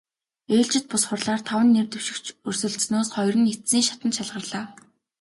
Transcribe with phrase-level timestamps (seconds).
[0.57, 4.65] Ээлжит бус хурлаар таван нэр дэвшигч өрсөлдсөнөөс хоёр нь эцсийн шатанд шалгарлаа.